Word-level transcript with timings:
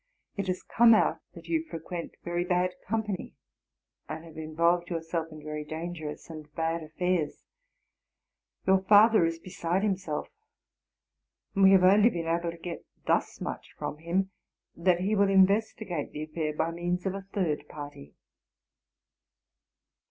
It 0.35 0.47
has 0.47 0.63
come 0.63 0.95
out 0.95 1.19
that 1.35 1.45
you 1.47 1.63
frequent 1.69 2.13
very 2.23 2.43
bad 2.43 2.71
company, 2.87 3.35
and 4.09 4.25
have 4.25 4.35
in 4.35 4.55
volved 4.55 4.89
yourself 4.89 5.27
in 5.31 5.43
very 5.43 5.63
dangerous 5.63 6.27
and 6.27 6.51
bad 6.55 6.81
affairs. 6.81 7.45
You 8.65 8.81
father 8.89 9.27
is 9.27 9.37
beside 9.37 9.83
himself; 9.83 10.27
and 11.53 11.63
we 11.65 11.71
have 11.73 11.83
only 11.83 12.09
been 12.09 12.25
able 12.25 12.49
to 12.49 12.57
get 12.57 12.83
thus 13.05 13.39
much 13.39 13.75
from 13.77 13.99
him, 13.99 14.31
that 14.75 15.01
he 15.01 15.13
will 15.15 15.29
investigate 15.29 16.13
the 16.13 16.23
affair 16.23 16.51
by 16.55 16.71
means 16.71 17.05
of 17.05 17.13
a 17.13 17.27
third 17.35 17.67
party. 17.69 18.15